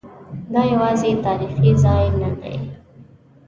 [0.53, 2.55] دا یوازې تاریخي ځای نه دی.